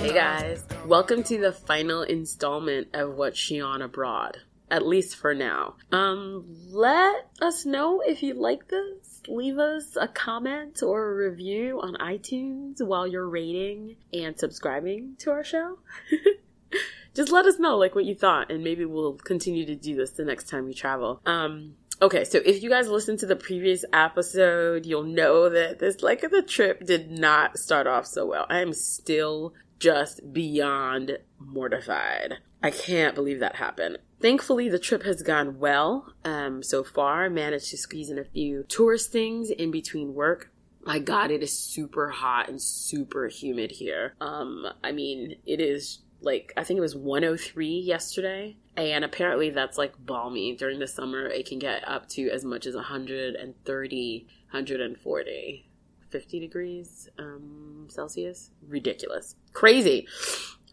Hey 0.00 0.12
guys, 0.12 0.64
welcome 0.86 1.22
to 1.24 1.38
the 1.38 1.52
final 1.52 2.02
installment 2.02 2.88
of 2.92 3.14
What's 3.14 3.38
She 3.38 3.60
On 3.60 3.82
Abroad. 3.82 4.38
At 4.72 4.86
least 4.86 5.16
for 5.16 5.34
now. 5.34 5.74
Um, 5.92 6.46
let 6.70 7.28
us 7.42 7.66
know 7.66 8.00
if 8.00 8.22
you 8.22 8.32
like 8.32 8.68
this. 8.68 9.20
Leave 9.28 9.58
us 9.58 9.98
a 10.00 10.08
comment 10.08 10.82
or 10.82 11.10
a 11.10 11.28
review 11.28 11.78
on 11.82 11.94
iTunes 11.96 12.80
while 12.80 13.06
you're 13.06 13.28
rating 13.28 13.96
and 14.14 14.38
subscribing 14.38 15.16
to 15.18 15.30
our 15.30 15.44
show. 15.44 15.78
Just 17.14 17.30
let 17.30 17.44
us 17.44 17.58
know 17.58 17.76
like 17.76 17.94
what 17.94 18.06
you 18.06 18.14
thought 18.14 18.50
and 18.50 18.64
maybe 18.64 18.86
we'll 18.86 19.12
continue 19.12 19.66
to 19.66 19.76
do 19.76 19.94
this 19.94 20.12
the 20.12 20.24
next 20.24 20.48
time 20.48 20.64
we 20.64 20.72
travel. 20.72 21.20
Um, 21.26 21.74
Okay, 22.00 22.24
so 22.24 22.40
if 22.44 22.64
you 22.64 22.70
guys 22.70 22.88
listened 22.88 23.20
to 23.20 23.26
the 23.26 23.36
previous 23.36 23.84
episode, 23.92 24.86
you'll 24.86 25.04
know 25.04 25.48
that 25.48 25.78
this 25.78 26.02
like 26.02 26.22
the 26.22 26.42
trip 26.42 26.84
did 26.84 27.12
not 27.12 27.58
start 27.58 27.86
off 27.86 28.06
so 28.06 28.26
well. 28.26 28.44
I 28.48 28.60
am 28.60 28.72
still 28.72 29.54
just 29.78 30.32
beyond 30.32 31.18
mortified. 31.38 32.38
I 32.60 32.70
can't 32.70 33.14
believe 33.14 33.40
that 33.40 33.56
happened. 33.56 33.98
Thankfully, 34.22 34.68
the 34.68 34.78
trip 34.78 35.02
has 35.02 35.20
gone 35.20 35.58
well 35.58 36.14
um, 36.24 36.62
so 36.62 36.84
far. 36.84 37.24
I 37.24 37.28
managed 37.28 37.70
to 37.70 37.76
squeeze 37.76 38.08
in 38.08 38.20
a 38.20 38.24
few 38.24 38.62
tourist 38.68 39.10
things 39.10 39.50
in 39.50 39.72
between 39.72 40.14
work. 40.14 40.52
My 40.84 41.00
God, 41.00 41.32
it 41.32 41.42
is 41.42 41.58
super 41.58 42.10
hot 42.10 42.48
and 42.48 42.62
super 42.62 43.26
humid 43.26 43.72
here. 43.72 44.14
Um, 44.20 44.64
I 44.84 44.92
mean, 44.92 45.36
it 45.44 45.60
is 45.60 45.98
like 46.20 46.52
I 46.56 46.62
think 46.62 46.78
it 46.78 46.82
was 46.82 46.94
103 46.94 47.66
yesterday, 47.68 48.56
and 48.76 49.04
apparently 49.04 49.50
that's 49.50 49.76
like 49.76 49.94
balmy. 49.98 50.54
During 50.54 50.78
the 50.78 50.86
summer, 50.86 51.26
it 51.26 51.48
can 51.48 51.58
get 51.58 51.86
up 51.88 52.08
to 52.10 52.30
as 52.30 52.44
much 52.44 52.66
as 52.66 52.76
130, 52.76 54.26
140. 54.50 55.68
50 56.10 56.40
degrees 56.40 57.08
um, 57.18 57.86
Celsius. 57.88 58.50
Ridiculous. 58.68 59.34
Crazy. 59.52 60.06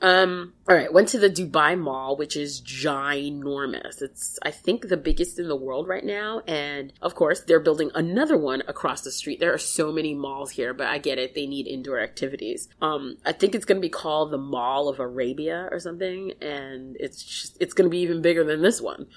Um, 0.02 0.54
all 0.68 0.76
right, 0.76 0.92
went 0.92 1.10
to 1.10 1.20
the 1.20 1.30
Dubai 1.30 1.78
Mall, 1.78 2.16
which 2.16 2.38
is 2.38 2.62
ginormous. 2.62 4.02
It's, 4.02 4.40
I 4.44 4.52
think, 4.52 4.88
the 4.88 4.98
biggest 4.98 5.40
in 5.40 5.48
the 5.48 5.56
world 5.56 5.88
right 5.88 6.04
now. 6.04 6.42
And 6.48 6.94
of 7.02 7.16
course, 7.16 7.42
they're 7.42 7.60
building 7.60 7.92
another 7.94 8.38
one 8.38 8.64
across 8.68 9.02
the 9.02 9.12
street. 9.12 9.40
There 9.40 9.54
are 9.54 9.58
so 9.58 9.92
many 9.92 10.14
malls 10.14 10.52
here, 10.52 10.74
but 10.74 10.88
I 10.88 11.00
get 11.00 11.18
it. 11.18 11.36
They 11.36 11.48
need 11.48 11.68
indoor 11.68 12.00
activities. 12.00 12.70
Um, 12.82 13.18
I 13.26 13.34
think 13.34 13.56
it's 13.56 13.66
going 13.66 13.82
to 13.82 13.86
be 13.86 13.90
called 13.90 14.32
the 14.32 14.38
Mall 14.38 14.88
of 14.88 15.00
Arabia 15.00 15.68
or 15.72 15.80
something. 15.80 16.34
And 16.42 16.96
it's 17.00 17.22
just, 17.22 17.58
it's 17.60 17.74
going 17.74 17.90
to 17.90 17.92
be 17.92 18.00
even 18.00 18.22
bigger 18.22 18.44
than 18.44 18.62
this 18.62 18.82
one 18.82 19.08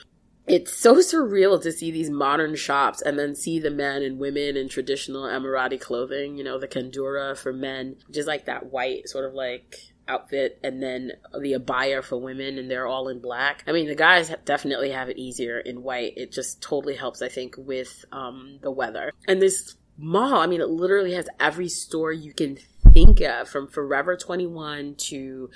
it's 0.46 0.76
so 0.76 0.96
surreal 0.96 1.62
to 1.62 1.70
see 1.70 1.92
these 1.92 2.10
modern 2.10 2.56
shops 2.56 3.00
and 3.00 3.16
then 3.16 3.34
see 3.34 3.60
the 3.60 3.70
men 3.70 4.02
and 4.02 4.18
women 4.18 4.56
in 4.56 4.68
traditional 4.68 5.22
Emirati 5.22 5.80
clothing, 5.80 6.36
you 6.36 6.42
know, 6.42 6.58
the 6.58 6.66
kandura 6.66 7.38
for 7.38 7.52
men, 7.52 7.96
just 8.10 8.26
like 8.26 8.46
that 8.46 8.72
white 8.72 9.08
sort 9.08 9.24
of 9.24 9.34
like 9.34 9.91
outfit, 10.08 10.58
and 10.62 10.82
then 10.82 11.12
the 11.38 11.52
abaya 11.52 12.02
for 12.02 12.16
women, 12.16 12.58
and 12.58 12.70
they're 12.70 12.86
all 12.86 13.08
in 13.08 13.20
black. 13.20 13.64
I 13.66 13.72
mean, 13.72 13.86
the 13.86 13.94
guys 13.94 14.34
definitely 14.44 14.90
have 14.90 15.08
it 15.08 15.18
easier 15.18 15.58
in 15.58 15.82
white. 15.82 16.14
It 16.16 16.32
just 16.32 16.62
totally 16.62 16.96
helps, 16.96 17.22
I 17.22 17.28
think, 17.28 17.54
with 17.58 18.04
um, 18.12 18.58
the 18.62 18.70
weather. 18.70 19.12
And 19.26 19.40
this 19.40 19.76
mall, 19.96 20.36
I 20.36 20.46
mean, 20.46 20.60
it 20.60 20.68
literally 20.68 21.14
has 21.14 21.28
every 21.40 21.68
store 21.68 22.12
you 22.12 22.32
can 22.32 22.58
think 22.92 23.20
of 23.20 23.48
from 23.48 23.68
Forever 23.68 24.16
21 24.16 24.96
to 24.96 25.50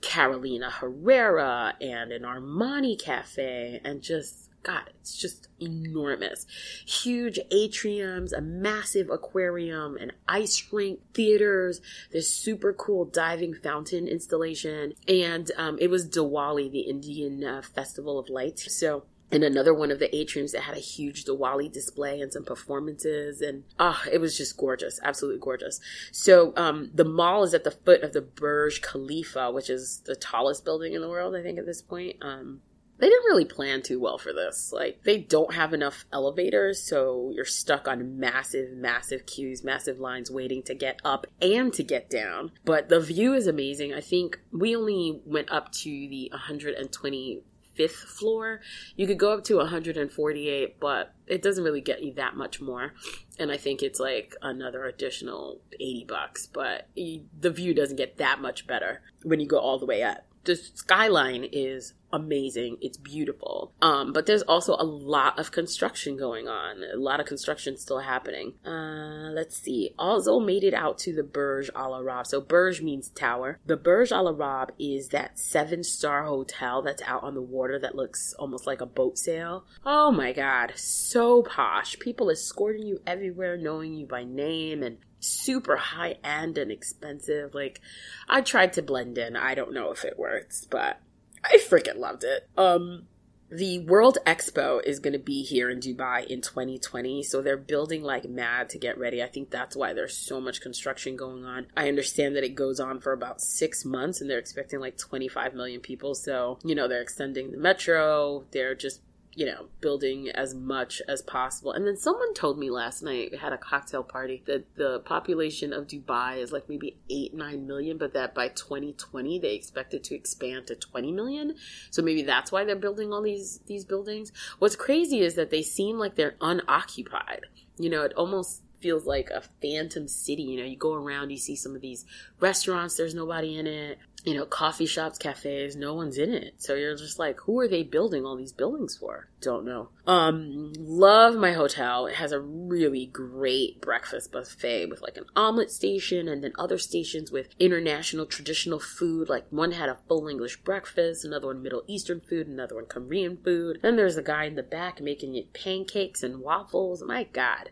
Carolina 0.00 0.70
Herrera 0.70 1.74
and 1.80 2.12
an 2.12 2.22
Armani 2.22 3.00
cafe 3.00 3.80
and 3.84 4.02
just 4.02 4.49
God, 4.62 4.90
it's 5.00 5.16
just 5.16 5.48
enormous. 5.58 6.46
Huge 6.86 7.38
atriums, 7.50 8.36
a 8.36 8.42
massive 8.42 9.08
aquarium, 9.08 9.96
an 9.96 10.12
ice 10.28 10.66
rink, 10.70 11.00
theaters, 11.14 11.80
this 12.12 12.32
super 12.32 12.72
cool 12.72 13.06
diving 13.06 13.54
fountain 13.54 14.06
installation, 14.06 14.92
and 15.08 15.50
um, 15.56 15.78
it 15.80 15.88
was 15.88 16.08
Diwali, 16.08 16.70
the 16.70 16.80
Indian 16.80 17.42
uh, 17.42 17.62
festival 17.62 18.18
of 18.18 18.28
lights. 18.28 18.74
So 18.76 19.04
in 19.30 19.42
another 19.42 19.72
one 19.72 19.90
of 19.90 19.98
the 19.98 20.08
atriums 20.08 20.52
that 20.52 20.62
had 20.62 20.76
a 20.76 20.80
huge 20.80 21.24
Diwali 21.24 21.72
display 21.72 22.20
and 22.20 22.32
some 22.32 22.44
performances 22.44 23.40
and 23.40 23.64
ah 23.78 24.02
oh, 24.04 24.10
it 24.10 24.18
was 24.18 24.36
just 24.36 24.56
gorgeous 24.56 24.98
absolutely 25.04 25.40
gorgeous 25.40 25.80
so 26.10 26.52
um, 26.56 26.90
the 26.92 27.04
mall 27.04 27.44
is 27.44 27.54
at 27.54 27.64
the 27.64 27.70
foot 27.70 28.02
of 28.02 28.12
the 28.12 28.20
Burj 28.20 28.82
Khalifa 28.82 29.50
which 29.52 29.70
is 29.70 30.02
the 30.04 30.16
tallest 30.16 30.64
building 30.64 30.94
in 30.94 31.00
the 31.00 31.08
world 31.08 31.36
I 31.36 31.42
think 31.42 31.58
at 31.58 31.66
this 31.66 31.82
point 31.82 32.16
um, 32.22 32.60
they 33.00 33.08
didn't 33.08 33.24
really 33.24 33.44
plan 33.44 33.82
too 33.82 33.98
well 33.98 34.18
for 34.18 34.32
this. 34.32 34.72
Like, 34.72 35.02
they 35.04 35.18
don't 35.18 35.54
have 35.54 35.72
enough 35.72 36.04
elevators, 36.12 36.82
so 36.82 37.32
you're 37.34 37.44
stuck 37.44 37.88
on 37.88 38.18
massive, 38.18 38.72
massive 38.72 39.26
queues, 39.26 39.64
massive 39.64 39.98
lines 39.98 40.30
waiting 40.30 40.62
to 40.64 40.74
get 40.74 41.00
up 41.04 41.26
and 41.40 41.72
to 41.74 41.82
get 41.82 42.10
down. 42.10 42.52
But 42.64 42.88
the 42.88 43.00
view 43.00 43.34
is 43.34 43.46
amazing. 43.46 43.94
I 43.94 44.00
think 44.00 44.38
we 44.52 44.76
only 44.76 45.20
went 45.24 45.50
up 45.50 45.72
to 45.72 45.90
the 45.90 46.28
120 46.32 47.42
fifth 47.74 47.94
floor. 47.94 48.60
You 48.96 49.06
could 49.06 49.18
go 49.18 49.32
up 49.32 49.44
to 49.44 49.56
148, 49.56 50.78
but 50.78 51.14
it 51.26 51.40
doesn't 51.40 51.64
really 51.64 51.80
get 51.80 52.02
you 52.02 52.12
that 52.14 52.36
much 52.36 52.60
more. 52.60 52.92
And 53.38 53.50
I 53.50 53.56
think 53.56 53.82
it's 53.82 53.98
like 53.98 54.34
another 54.42 54.84
additional 54.84 55.60
80 55.72 56.04
bucks, 56.06 56.46
but 56.46 56.88
the 56.94 57.50
view 57.50 57.72
doesn't 57.72 57.96
get 57.96 58.18
that 58.18 58.40
much 58.40 58.66
better 58.66 59.00
when 59.22 59.40
you 59.40 59.46
go 59.46 59.58
all 59.58 59.78
the 59.78 59.86
way 59.86 60.02
up 60.02 60.26
the 60.44 60.56
skyline 60.56 61.46
is 61.52 61.94
amazing. 62.12 62.78
It's 62.80 62.96
beautiful. 62.96 63.72
Um, 63.80 64.12
but 64.12 64.26
there's 64.26 64.42
also 64.42 64.74
a 64.74 64.84
lot 64.84 65.38
of 65.38 65.52
construction 65.52 66.16
going 66.16 66.48
on. 66.48 66.82
A 66.92 66.96
lot 66.96 67.20
of 67.20 67.26
construction 67.26 67.76
still 67.76 68.00
happening. 68.00 68.54
Uh, 68.64 69.30
let's 69.32 69.56
see. 69.56 69.94
Also 69.98 70.40
made 70.40 70.64
it 70.64 70.74
out 70.74 70.98
to 70.98 71.14
the 71.14 71.22
Burj 71.22 71.70
Al 71.74 71.94
Arab. 71.94 72.26
So 72.26 72.40
Burj 72.40 72.80
means 72.80 73.08
tower. 73.08 73.58
The 73.66 73.76
Burj 73.76 74.12
Al 74.12 74.28
Arab 74.28 74.72
is 74.78 75.08
that 75.08 75.38
seven 75.38 75.82
star 75.82 76.24
hotel 76.24 76.82
that's 76.82 77.02
out 77.02 77.22
on 77.22 77.34
the 77.34 77.42
water 77.42 77.78
that 77.78 77.94
looks 77.94 78.34
almost 78.38 78.66
like 78.66 78.80
a 78.80 78.86
boat 78.86 79.18
sail. 79.18 79.64
Oh 79.84 80.10
my 80.10 80.32
god, 80.32 80.72
so 80.76 81.42
posh. 81.42 81.98
People 81.98 82.30
escorting 82.30 82.86
you 82.86 83.00
everywhere, 83.06 83.56
knowing 83.56 83.94
you 83.94 84.06
by 84.06 84.24
name 84.24 84.82
and 84.82 84.98
super 85.20 85.76
high 85.76 86.16
end 86.24 86.58
and 86.58 86.70
expensive. 86.70 87.54
Like, 87.54 87.80
I 88.28 88.40
tried 88.40 88.72
to 88.74 88.82
blend 88.82 89.18
in. 89.18 89.36
I 89.36 89.54
don't 89.54 89.74
know 89.74 89.90
if 89.90 90.04
it 90.04 90.18
works, 90.18 90.66
but 90.68 91.00
I 91.44 91.58
freaking 91.58 91.98
loved 91.98 92.24
it. 92.24 92.48
Um, 92.56 93.06
the 93.50 93.80
World 93.80 94.18
Expo 94.24 94.80
is 94.84 95.00
going 95.00 95.12
to 95.12 95.18
be 95.18 95.42
here 95.42 95.68
in 95.68 95.80
Dubai 95.80 96.24
in 96.24 96.40
2020, 96.40 97.24
so 97.24 97.42
they're 97.42 97.56
building 97.56 98.02
like 98.02 98.28
mad 98.28 98.68
to 98.70 98.78
get 98.78 98.96
ready. 98.96 99.22
I 99.22 99.26
think 99.26 99.50
that's 99.50 99.74
why 99.74 99.92
there's 99.92 100.16
so 100.16 100.40
much 100.40 100.60
construction 100.60 101.16
going 101.16 101.44
on. 101.44 101.66
I 101.76 101.88
understand 101.88 102.36
that 102.36 102.44
it 102.44 102.54
goes 102.54 102.78
on 102.78 103.00
for 103.00 103.12
about 103.12 103.40
six 103.40 103.84
months 103.84 104.20
and 104.20 104.30
they're 104.30 104.38
expecting 104.38 104.78
like 104.78 104.96
25 104.96 105.54
million 105.54 105.80
people. 105.80 106.14
So, 106.14 106.58
you 106.62 106.76
know, 106.76 106.86
they're 106.86 107.02
extending 107.02 107.50
the 107.50 107.58
metro, 107.58 108.44
they're 108.52 108.76
just 108.76 109.00
you 109.34 109.46
know, 109.46 109.66
building 109.80 110.28
as 110.28 110.54
much 110.54 111.00
as 111.06 111.22
possible. 111.22 111.72
And 111.72 111.86
then 111.86 111.96
someone 111.96 112.34
told 112.34 112.58
me 112.58 112.68
last 112.68 113.02
night, 113.02 113.34
had 113.36 113.52
a 113.52 113.58
cocktail 113.58 114.02
party, 114.02 114.42
that 114.46 114.74
the 114.76 115.00
population 115.00 115.72
of 115.72 115.86
Dubai 115.86 116.38
is 116.38 116.50
like 116.50 116.68
maybe 116.68 116.96
8, 117.08 117.34
9 117.34 117.66
million, 117.66 117.96
but 117.96 118.12
that 118.14 118.34
by 118.34 118.48
2020 118.48 119.38
they 119.38 119.54
expect 119.54 119.94
it 119.94 120.02
to 120.04 120.14
expand 120.14 120.66
to 120.66 120.74
20 120.74 121.12
million. 121.12 121.54
So 121.90 122.02
maybe 122.02 122.22
that's 122.22 122.50
why 122.50 122.64
they're 122.64 122.76
building 122.76 123.12
all 123.12 123.22
these, 123.22 123.60
these 123.66 123.84
buildings. 123.84 124.32
What's 124.58 124.76
crazy 124.76 125.20
is 125.20 125.36
that 125.36 125.50
they 125.50 125.62
seem 125.62 125.96
like 125.98 126.16
they're 126.16 126.36
unoccupied. 126.40 127.46
You 127.78 127.88
know, 127.88 128.02
it 128.02 128.12
almost 128.14 128.62
feels 128.80 129.06
like 129.06 129.30
a 129.30 129.42
phantom 129.62 130.08
city. 130.08 130.42
You 130.42 130.58
know, 130.60 130.66
you 130.66 130.76
go 130.76 130.94
around, 130.94 131.30
you 131.30 131.36
see 131.36 131.56
some 131.56 131.74
of 131.74 131.80
these 131.80 132.04
restaurants, 132.40 132.96
there's 132.96 133.14
nobody 133.14 133.58
in 133.58 133.66
it 133.66 133.98
you 134.24 134.34
know, 134.34 134.44
coffee 134.44 134.86
shops, 134.86 135.16
cafes, 135.16 135.76
no 135.76 135.94
one's 135.94 136.18
in 136.18 136.32
it. 136.32 136.54
So 136.58 136.74
you're 136.74 136.96
just 136.96 137.18
like, 137.18 137.40
who 137.40 137.58
are 137.60 137.68
they 137.68 137.82
building 137.82 138.26
all 138.26 138.36
these 138.36 138.52
buildings 138.52 138.96
for? 138.96 139.28
Don't 139.40 139.64
know. 139.64 139.88
Um, 140.06 140.72
love 140.78 141.36
my 141.36 141.52
hotel. 141.52 142.06
It 142.06 142.16
has 142.16 142.32
a 142.32 142.40
really 142.40 143.06
great 143.06 143.80
breakfast 143.80 144.30
buffet 144.30 144.86
with 144.86 145.00
like 145.00 145.16
an 145.16 145.24
omelet 145.34 145.70
station 145.70 146.28
and 146.28 146.44
then 146.44 146.52
other 146.58 146.76
stations 146.76 147.30
with 147.30 147.48
international 147.58 148.26
traditional 148.26 148.78
food. 148.78 149.30
Like 149.30 149.46
one 149.48 149.72
had 149.72 149.88
a 149.88 149.98
full 150.06 150.28
English 150.28 150.58
breakfast, 150.62 151.24
another 151.24 151.46
one 151.46 151.62
Middle 151.62 151.84
Eastern 151.86 152.20
food, 152.20 152.46
another 152.46 152.74
one 152.74 152.86
Korean 152.86 153.38
food. 153.38 153.78
Then 153.82 153.96
there's 153.96 154.18
a 154.18 154.22
guy 154.22 154.44
in 154.44 154.54
the 154.54 154.62
back 154.62 155.00
making 155.00 155.34
it 155.34 155.54
pancakes 155.54 156.22
and 156.22 156.40
waffles. 156.40 157.02
My 157.02 157.24
God. 157.24 157.70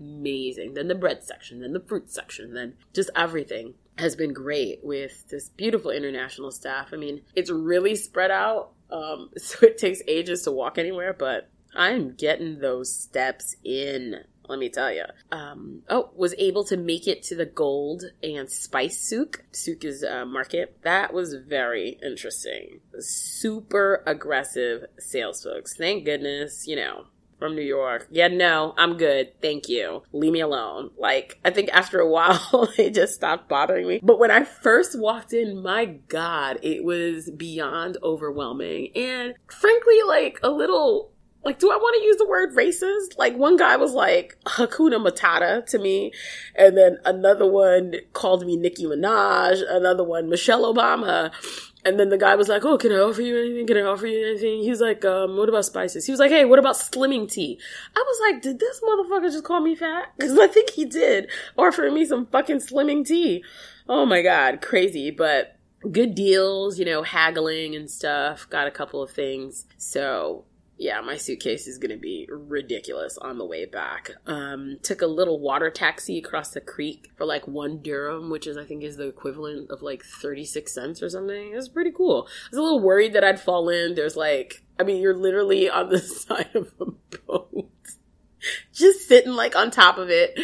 Amazing. 0.00 0.74
Then 0.74 0.88
the 0.88 0.94
bread 0.94 1.22
section, 1.22 1.60
then 1.60 1.72
the 1.72 1.80
fruit 1.80 2.10
section, 2.10 2.54
then 2.54 2.74
just 2.92 3.10
everything 3.14 3.74
has 3.98 4.16
been 4.16 4.32
great 4.32 4.80
with 4.82 5.28
this 5.28 5.48
beautiful 5.50 5.90
international 5.90 6.50
staff. 6.50 6.88
I 6.92 6.96
mean, 6.96 7.22
it's 7.34 7.50
really 7.50 7.96
spread 7.96 8.30
out 8.30 8.72
Um, 8.90 9.30
so 9.36 9.66
it 9.66 9.78
takes 9.78 10.00
ages 10.06 10.42
to 10.42 10.52
walk 10.52 10.78
anywhere, 10.78 11.12
but 11.12 11.48
I'm 11.74 12.14
getting 12.14 12.60
those 12.60 12.94
steps 12.94 13.56
in. 13.64 14.16
Let 14.46 14.58
me 14.58 14.68
tell 14.68 14.92
you. 14.92 15.04
Um, 15.32 15.82
oh, 15.88 16.10
was 16.14 16.34
able 16.38 16.64
to 16.64 16.76
make 16.76 17.08
it 17.08 17.22
to 17.24 17.34
the 17.34 17.46
gold 17.46 18.04
and 18.22 18.50
spice 18.50 19.08
souk. 19.08 19.42
Souk 19.52 19.84
is 19.84 20.02
a 20.02 20.26
market. 20.26 20.78
That 20.82 21.14
was 21.14 21.34
very 21.34 21.98
interesting. 22.02 22.80
Super 22.98 24.02
aggressive 24.06 24.84
sales 24.98 25.42
folks. 25.42 25.76
Thank 25.76 26.04
goodness, 26.04 26.66
you 26.66 26.76
know, 26.76 27.06
from 27.44 27.54
New 27.54 27.62
York. 27.62 28.08
Yeah, 28.10 28.28
no, 28.28 28.72
I'm 28.78 28.96
good. 28.96 29.38
Thank 29.42 29.68
you. 29.68 30.02
Leave 30.12 30.32
me 30.32 30.40
alone. 30.40 30.92
Like, 30.96 31.38
I 31.44 31.50
think 31.50 31.68
after 31.74 32.00
a 32.00 32.08
while, 32.10 32.70
it 32.78 32.94
just 32.94 33.12
stopped 33.12 33.50
bothering 33.50 33.86
me. 33.86 34.00
But 34.02 34.18
when 34.18 34.30
I 34.30 34.44
first 34.44 34.98
walked 34.98 35.34
in, 35.34 35.62
my 35.62 35.84
God, 35.84 36.58
it 36.62 36.84
was 36.84 37.30
beyond 37.30 37.98
overwhelming. 38.02 38.92
And 38.96 39.34
frankly, 39.46 39.98
like 40.06 40.40
a 40.42 40.48
little 40.48 41.12
like, 41.44 41.58
do 41.58 41.70
I 41.70 41.76
want 41.76 41.96
to 42.00 42.06
use 42.06 42.16
the 42.16 42.26
word 42.26 42.54
racist? 42.54 43.18
Like, 43.18 43.36
one 43.36 43.56
guy 43.56 43.76
was 43.76 43.92
like 43.92 44.36
Hakuna 44.46 45.04
Matata 45.04 45.64
to 45.66 45.78
me, 45.78 46.12
and 46.54 46.76
then 46.76 46.98
another 47.04 47.46
one 47.46 47.96
called 48.12 48.46
me 48.46 48.56
Nicki 48.56 48.84
Minaj, 48.84 49.62
another 49.68 50.04
one 50.04 50.28
Michelle 50.28 50.72
Obama. 50.72 51.32
And 51.86 52.00
then 52.00 52.08
the 52.08 52.16
guy 52.16 52.34
was 52.34 52.48
like, 52.48 52.64
"Oh, 52.64 52.78
can 52.78 52.92
I 52.92 52.98
offer 52.98 53.20
you 53.20 53.38
anything? 53.38 53.66
Can 53.66 53.76
I 53.76 53.82
offer 53.82 54.06
you 54.06 54.26
anything?" 54.26 54.62
He's 54.62 54.80
like, 54.80 55.04
um, 55.04 55.36
"What 55.36 55.50
about 55.50 55.66
spices?" 55.66 56.06
He 56.06 56.12
was 56.12 56.18
like, 56.18 56.30
"Hey, 56.30 56.46
what 56.46 56.58
about 56.58 56.76
slimming 56.76 57.30
tea?" 57.30 57.60
I 57.94 58.02
was 58.06 58.18
like, 58.22 58.42
"Did 58.42 58.58
this 58.58 58.80
motherfucker 58.80 59.30
just 59.30 59.44
call 59.44 59.60
me 59.60 59.74
fat?" 59.74 60.06
Because 60.16 60.38
I 60.38 60.46
think 60.46 60.70
he 60.70 60.86
did 60.86 61.30
offer 61.58 61.90
me 61.90 62.06
some 62.06 62.24
fucking 62.26 62.60
slimming 62.60 63.06
tea. 63.06 63.44
Oh 63.86 64.06
my 64.06 64.22
god, 64.22 64.62
crazy! 64.62 65.10
But 65.10 65.58
good 65.92 66.14
deals, 66.14 66.78
you 66.78 66.86
know, 66.86 67.02
haggling 67.02 67.74
and 67.74 67.90
stuff. 67.90 68.48
Got 68.48 68.66
a 68.66 68.70
couple 68.70 69.02
of 69.02 69.10
things. 69.10 69.66
So 69.76 70.44
yeah, 70.84 71.00
my 71.00 71.16
suitcase 71.16 71.66
is 71.66 71.78
going 71.78 71.92
to 71.92 71.96
be 71.96 72.28
ridiculous 72.30 73.16
on 73.16 73.38
the 73.38 73.46
way 73.46 73.64
back. 73.64 74.10
Um, 74.26 74.76
took 74.82 75.00
a 75.00 75.06
little 75.06 75.40
water 75.40 75.70
taxi 75.70 76.18
across 76.18 76.50
the 76.50 76.60
creek 76.60 77.10
for 77.16 77.24
like 77.24 77.48
one 77.48 77.80
dirham, 77.80 78.28
which 78.28 78.46
is, 78.46 78.58
I 78.58 78.64
think, 78.64 78.84
is 78.84 78.98
the 78.98 79.08
equivalent 79.08 79.70
of 79.70 79.80
like 79.80 80.04
36 80.04 80.74
cents 80.74 81.02
or 81.02 81.08
something. 81.08 81.52
It 81.52 81.56
was 81.56 81.70
pretty 81.70 81.90
cool. 81.90 82.28
I 82.28 82.48
was 82.50 82.58
a 82.58 82.62
little 82.62 82.82
worried 82.82 83.14
that 83.14 83.24
I'd 83.24 83.40
fall 83.40 83.70
in. 83.70 83.94
There's 83.94 84.14
like, 84.14 84.62
I 84.78 84.82
mean, 84.82 85.00
you're 85.00 85.16
literally 85.16 85.70
on 85.70 85.88
the 85.88 85.98
side 86.00 86.54
of 86.54 86.74
a 86.78 86.90
boat, 87.16 87.72
just 88.74 89.08
sitting 89.08 89.32
like 89.32 89.56
on 89.56 89.70
top 89.70 89.96
of 89.96 90.10
it 90.10 90.38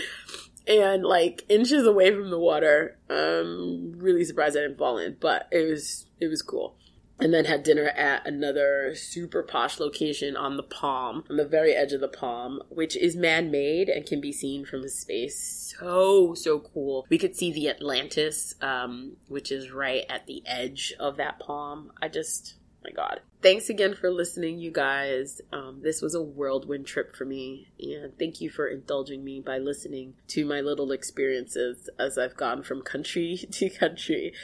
and 0.66 1.04
like 1.04 1.44
inches 1.50 1.84
away 1.84 2.14
from 2.14 2.30
the 2.30 2.38
water. 2.38 2.96
Um, 3.10 3.92
really 3.98 4.24
surprised 4.24 4.56
I 4.56 4.62
didn't 4.62 4.78
fall 4.78 4.96
in, 4.96 5.18
but 5.20 5.48
it 5.52 5.68
was, 5.68 6.06
it 6.18 6.28
was 6.28 6.40
cool 6.40 6.78
and 7.20 7.32
then 7.32 7.44
had 7.44 7.62
dinner 7.62 7.88
at 7.88 8.26
another 8.26 8.94
super 8.94 9.42
posh 9.42 9.78
location 9.78 10.36
on 10.36 10.56
the 10.56 10.62
palm, 10.62 11.24
on 11.30 11.36
the 11.36 11.46
very 11.46 11.74
edge 11.74 11.92
of 11.92 12.00
the 12.00 12.08
palm, 12.08 12.60
which 12.68 12.96
is 12.96 13.16
man 13.16 13.50
made 13.50 13.88
and 13.88 14.06
can 14.06 14.20
be 14.20 14.32
seen 14.32 14.64
from 14.64 14.86
space. 14.88 15.74
So, 15.78 16.34
so 16.34 16.60
cool. 16.60 17.06
We 17.08 17.18
could 17.18 17.36
see 17.36 17.52
the 17.52 17.68
Atlantis, 17.68 18.54
um, 18.60 19.16
which 19.28 19.52
is 19.52 19.70
right 19.70 20.04
at 20.08 20.26
the 20.26 20.42
edge 20.46 20.92
of 20.98 21.16
that 21.16 21.38
palm. 21.38 21.92
I 22.02 22.08
just, 22.08 22.56
my 22.84 22.90
God. 22.90 23.20
Thanks 23.42 23.70
again 23.70 23.94
for 23.94 24.10
listening, 24.10 24.58
you 24.58 24.70
guys. 24.70 25.40
Um, 25.52 25.80
this 25.82 26.02
was 26.02 26.14
a 26.14 26.22
whirlwind 26.22 26.86
trip 26.86 27.16
for 27.16 27.24
me, 27.24 27.68
and 27.80 28.18
thank 28.18 28.40
you 28.40 28.50
for 28.50 28.66
indulging 28.66 29.24
me 29.24 29.40
by 29.40 29.56
listening 29.58 30.14
to 30.28 30.44
my 30.44 30.60
little 30.60 30.92
experiences 30.92 31.88
as 31.98 32.18
I've 32.18 32.36
gone 32.36 32.62
from 32.62 32.82
country 32.82 33.38
to 33.52 33.70
country. 33.70 34.34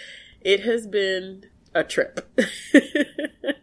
It 0.41 0.61
has 0.61 0.87
been 0.87 1.47
a 1.77 1.85
trip. 1.85 2.29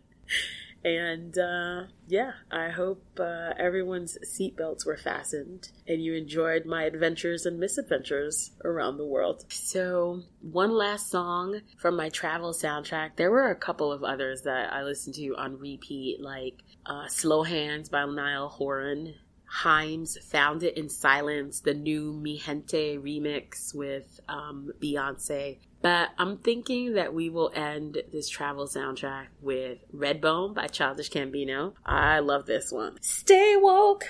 and 0.85 1.37
uh, 1.37 1.83
yeah, 2.07 2.33
I 2.51 2.69
hope 2.69 3.03
uh, 3.19 3.53
everyone's 3.57 4.17
seatbelts 4.25 4.85
were 4.85 4.97
fastened 4.97 5.69
and 5.87 6.03
you 6.03 6.13
enjoyed 6.13 6.65
my 6.65 6.83
adventures 6.83 7.45
and 7.45 7.59
misadventures 7.59 8.51
around 8.63 8.97
the 8.97 9.05
world. 9.05 9.45
So, 9.49 10.21
one 10.41 10.71
last 10.71 11.09
song 11.09 11.61
from 11.77 11.95
my 11.95 12.09
travel 12.09 12.53
soundtrack. 12.53 13.15
There 13.15 13.31
were 13.31 13.49
a 13.49 13.55
couple 13.55 13.91
of 13.91 14.03
others 14.03 14.43
that 14.43 14.71
I 14.71 14.83
listened 14.83 15.15
to 15.15 15.35
on 15.35 15.57
repeat, 15.59 16.21
like 16.21 16.63
uh, 16.85 17.07
Slow 17.07 17.43
Hands 17.43 17.87
by 17.89 18.05
Niall 18.05 18.49
Horan. 18.49 19.15
Haim's 19.53 20.17
Found 20.31 20.63
It 20.63 20.75
in 20.77 20.89
Silence, 20.89 21.59
the 21.59 21.75
new 21.75 22.11
Mi 22.11 22.37
Gente 22.37 22.97
remix 22.97 23.73
with 23.73 24.19
um, 24.27 24.71
Beyonce. 24.81 25.59
But 25.81 26.09
I'm 26.17 26.37
thinking 26.37 26.93
that 26.93 27.13
we 27.13 27.29
will 27.29 27.51
end 27.53 28.01
this 28.11 28.29
travel 28.29 28.67
soundtrack 28.67 29.27
with 29.41 29.79
Redbone 29.93 30.55
by 30.55 30.67
Childish 30.67 31.11
Gambino. 31.11 31.73
I 31.85 32.19
love 32.19 32.45
this 32.45 32.71
one. 32.71 32.97
Stay 33.01 33.55
woke. 33.55 34.05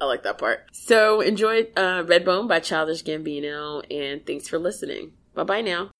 I 0.00 0.04
like 0.04 0.22
that 0.22 0.38
part. 0.38 0.68
So 0.72 1.20
enjoy 1.20 1.62
uh, 1.76 2.04
Redbone 2.04 2.46
by 2.46 2.60
Childish 2.60 3.02
Gambino, 3.02 3.82
and 3.90 4.24
thanks 4.24 4.48
for 4.48 4.58
listening. 4.58 5.12
Bye 5.34 5.44
bye 5.44 5.60
now. 5.62 5.90